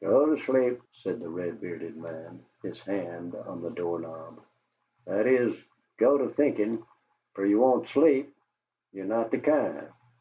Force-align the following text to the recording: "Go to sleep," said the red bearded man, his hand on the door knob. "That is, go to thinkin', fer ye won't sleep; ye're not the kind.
"Go 0.00 0.32
to 0.36 0.40
sleep," 0.44 0.80
said 0.92 1.18
the 1.18 1.28
red 1.28 1.60
bearded 1.60 1.96
man, 1.96 2.44
his 2.62 2.78
hand 2.82 3.34
on 3.34 3.60
the 3.60 3.70
door 3.70 3.98
knob. 3.98 4.38
"That 5.04 5.26
is, 5.26 5.52
go 5.98 6.16
to 6.16 6.28
thinkin', 6.28 6.84
fer 7.34 7.44
ye 7.44 7.56
won't 7.56 7.88
sleep; 7.88 8.32
ye're 8.92 9.04
not 9.04 9.32
the 9.32 9.38
kind. 9.40 9.88